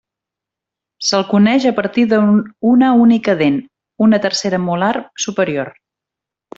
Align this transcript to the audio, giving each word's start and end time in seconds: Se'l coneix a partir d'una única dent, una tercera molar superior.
Se'l 1.09 1.25
coneix 1.33 1.67
a 1.69 1.73
partir 1.81 2.07
d'una 2.15 2.91
única 3.05 3.39
dent, 3.45 3.63
una 4.09 4.23
tercera 4.27 4.65
molar 4.69 4.93
superior. 5.31 5.75